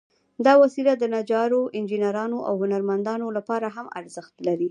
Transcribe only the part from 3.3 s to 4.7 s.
لپاره هم ارزښت لري.